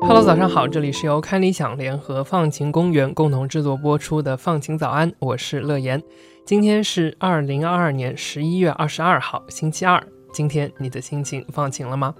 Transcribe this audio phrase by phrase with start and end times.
[0.00, 6.02] Hello，早上好，这里是由看理想联合放晴公园共同制作播出的《放晴早安》，我是乐言。
[6.46, 10.02] 今天是二零二二年十一月二十二号，星期二。
[10.32, 12.14] 今天你的心情放晴了吗？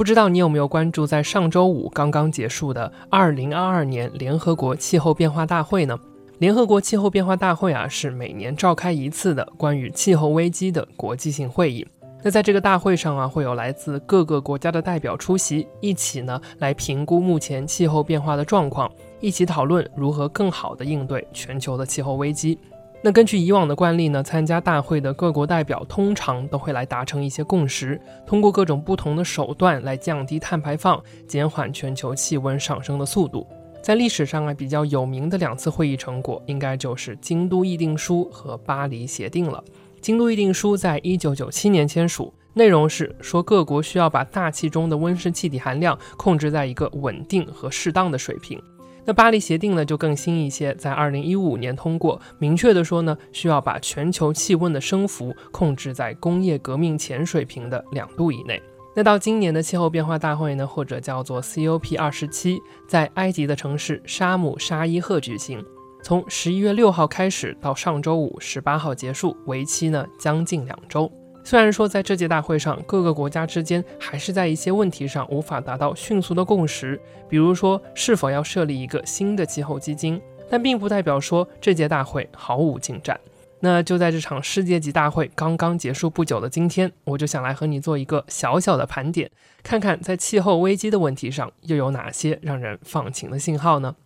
[0.00, 5.94] 不知道你有没有关注在上周五刚刚结束的二零二二年联合国气候变化大会呢？
[6.38, 11.86] 联合国气候变化大会啊，是每年召开一次的关于气候危机的国际性会议。
[12.22, 18.90] 那在这个大会上啊，会有来自各个国家的代表出席，一起呢来评估目前气候变化的状况，
[19.20, 22.58] 一起讨论如何更好的应对全球的气候危机。
[23.02, 33.46] 那根据以往的惯例呢，参加大会的各国代表通常都会来达成一些共识，通过各种不同的手段来降低碳排放，减缓全球气温上升的速度。
[33.82, 39.64] 在历史上啊，比较有名的两次会议成果，应该就是京都议定书和巴黎协定了。
[40.02, 48.62] 京都议定书在一九九七年签署，内容是说各国需要把大气中的温室气体含量控制在一个稳定和适当的水平。
[49.04, 58.62] 那巴黎协定呢就更新一些，在二零一五年通过，明确的说呢，需要把全球气温的升幅控制在工业革命前水平的两度以内。
[58.94, 65.64] 那到今年的气候变化大会呢，或者叫做 COP 二十七，在埃及的城市沙姆沙伊赫举行。
[66.02, 71.10] 从十一月六号开始到上周五十八号结束，为期呢将近两周。
[71.42, 83.18] 虽然说在这届大会上，各个国家之间还是在一些问题上无法达到迅速的共识，比如说是否要设立一个新的气候基金，但并不代表说这届大会毫无进展。
[83.62, 89.30] 那就在这场世界级大会刚刚结束不久的今天，我就想来和你做一个小小的盘点，
[89.62, 93.96] 看看在气候危机的问题上又有哪些让人放晴的信号呢？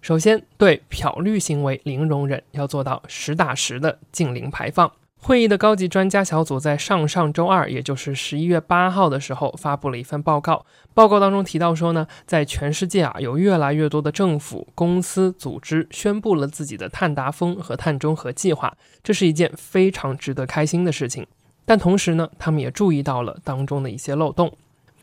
[0.00, 4.90] 首先，对漂绿行为零容忍，要做到实打实的净零排放。
[5.24, 10.66] 会议的高级专家小组在上上周二，也就是十一月八号的时候，发布了一份报告。
[10.94, 21.24] 报告当中提到说呢，在全世界啊，有越来越多的政府、公司、组织宣布了自己的碳达峰和碳中和计划，这是一件非常值得开心的事情。
[21.64, 24.52] 但同时呢，他们也注意到了当中的一些漏洞。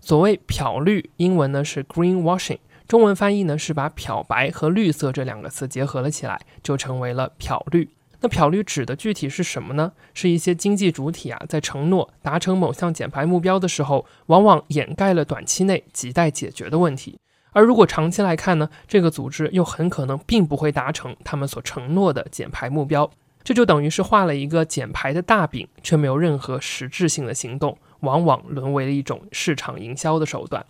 [0.01, 2.59] 所谓漂绿，英文呢是 greenwashing。
[2.89, 7.87] 中文翻译呢是把漂白和绿色这两个词结合了起来，就成为了漂绿。
[8.21, 9.93] 那漂绿指的具体是什么呢？
[10.13, 17.17] 是一些经济主体啊，在承诺达成某项减排目标的时候，往往掩盖了短期内亟待解决的问题。
[17.51, 23.09] 而如果长期来看呢，这个组织又很可能并不会达成他们所承诺的减排目标。
[23.41, 30.65] 这就等于是画了一个减排的大饼，却没有任何实质性的行动，往往沦为了一种市场营销的手段。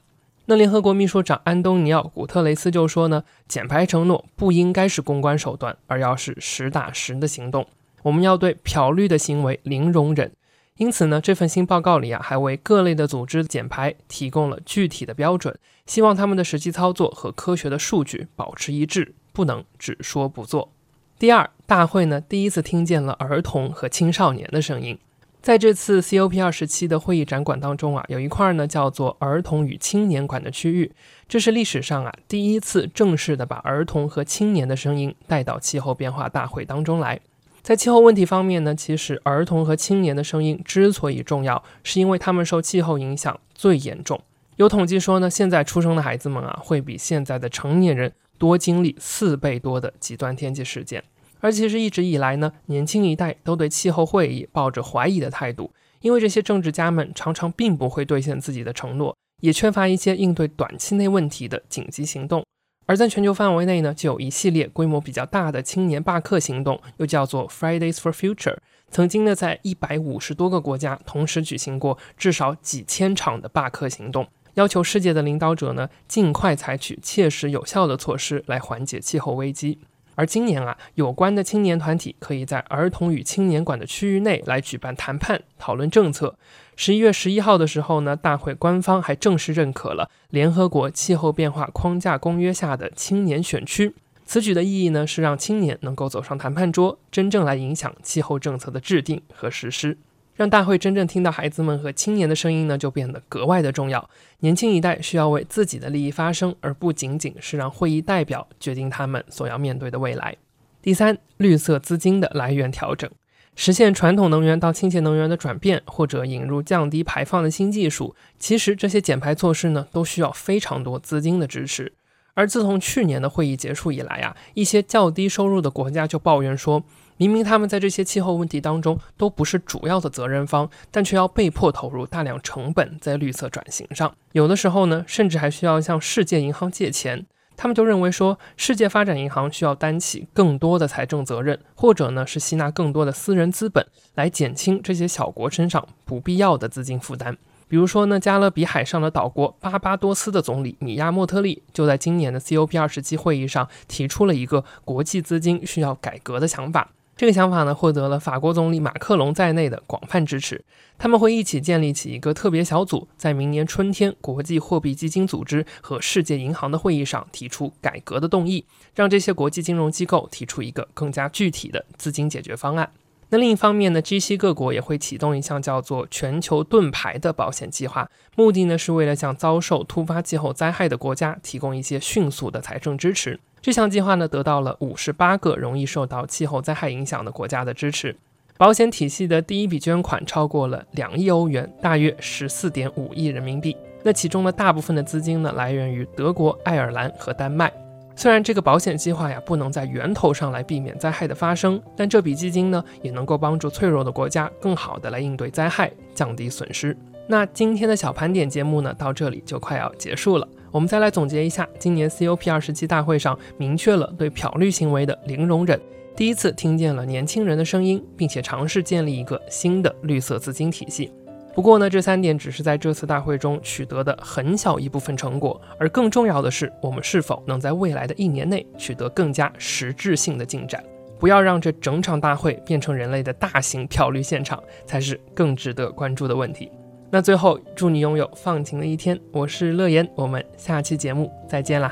[0.49, 7.67] 那联合国秘书长安东尼奥·古特雷斯就说呢，减排承诺不应该是公关手段，而要是实打实的行动。
[8.01, 10.31] 我们要对漂绿的行为零容忍。
[10.77, 15.55] 因此呢，这份新报告里啊，还为各类的组织减排提供了具体的标准，
[15.85, 20.71] 希望他们的实际操作和科学的数据保持一致，不能只说不做。
[21.19, 24.97] 第二，大会呢第一次听见了儿童和青少年的声音。
[25.41, 30.91] 在这次 COP 二十七的会议展馆当中啊，有一块呢叫做儿童与青年馆的区域，
[31.29, 37.19] 这是历史上啊第一次正式的把儿童和青年的声音带到气候变化大会当中来。
[37.61, 44.19] 在气候问题方面呢，其实儿童和青年的声音之所以重要，是因为他们受气候影响最严重。
[44.57, 51.01] 有统计说呢，现在出生的孩子们啊，会比现在的成年人多经历四倍多的极端天气事件。
[51.39, 62.43] 而其实一直以来呢，年轻一代都对气候会议抱着怀疑的态度，因为这些政治家们常常并不会兑现自己的承诺，也缺乏一些应对短期内问题的紧急行动。
[62.85, 68.57] 而在全球范围内呢，就有一系列规模比较大的青年罢课行动，又叫做 Fridays for Future，
[68.89, 79.79] 曾经呢在一百五十多个国家同时举行过至少几千场的罢课行动，要求世界的领导者呢尽快采取切实有效的措施来缓解气候危机。
[80.19, 86.35] 而今年啊，有关的青年团体可以在儿童与青年馆的区域内来举办谈判、讨论政策。
[86.75, 93.95] 十一月十一号的时候呢，大会官方还正式认可了联合国气候变化框架公约下的青年选区。
[94.25, 99.97] 此举的意义呢，是让青年能够走上谈判桌，真正来影响气候政策的制定和实施。
[100.39, 104.09] 让大会真正听到孩子们和青年的声音呢，就变得格外的重要。
[104.39, 110.33] 年轻一代需要为自己的利益发声，而不仅仅是让会议代表决定他们所要面对的未来。
[110.81, 113.11] 第三，绿色资金的来源调整。
[113.57, 121.91] 实现传统能源到清洁能源的转变，或者引入降低排放的新技术，其实这些减排措施呢，都需要非常多资金的支持。
[122.33, 126.81] 而自从去年的会议结束以来啊，一些较低收入的国家就抱怨说，
[127.19, 134.15] 明明他们在这些气候问题当中都不是主要的责任方，但却要被迫投入大量成本在绿色转型上。
[134.31, 137.25] 有的时候呢，甚至还需要向世界银行借钱。
[137.57, 143.85] 他们就认为说，世界发展银行需要担起更多的财政责任，或者呢是吸纳更多的私人资本，
[144.15, 147.37] 来减轻这些小国身上不必要的资金负担。
[147.67, 156.91] 比如说呢，加勒比海上的岛国巴巴多斯的总理米亚莫特利就在今年的 COP 二十七会议上提出了一个国际资金需要改革的想法。
[157.19, 160.63] 这个想法呢，获得了法国总理马克龙在内的广泛支持。
[160.97, 172.89] 他们会一起建立起一个特别小组，在明年春天国际货币基金组织和世界银行的会议上提出改革的动议，让这些国际金融机构提出一个更加具体的资金解决方案。
[173.31, 183.41] 那另一方面呢，G7 各国也会启动一项叫做“全球盾牌”的保险计划，目的呢是为了向遭受突发气候灾害的国家提供一些迅速的财政支持。
[183.61, 188.15] 这项计划呢得到了五十八个容易受到气候灾害影响的国家的支持。
[188.57, 193.75] 保险体系的第一笔捐款超过了两亿欧元，大约十四点五亿人民币。
[194.03, 197.71] 那其中的大部分的资金呢来源于德国、爱尔兰和丹麦。
[198.15, 206.95] 虽然这个保险计划呀不能在源头上来避免灾害的发生，但这笔基金呢也能够帮助脆弱的国家更好的来应对灾害，降低损失。
[207.27, 215.79] 那今天的小盘点节目呢到这里就快要结束了，我们再来总结一下，今年 COP 二十七大会上明确了对漂绿行为的零容忍，
[216.15, 221.11] 第一次听见了年轻人的声音，并且尝试建立一个新的绿色资金体系。
[221.55, 230.83] 不过呢，这三点只是在这次大会中取得的很小一部分成果，而更重要的是，我们是否能在未来的一年内取得更加实质性的进展？
[231.19, 236.71] 不要让这整场大会变成人类的大型漂绿现场，才是更值得关注的问题。
[237.11, 239.19] 那最后，祝你拥有放晴的一天。
[239.31, 241.91] 我是乐言，我们下期节目再见啦。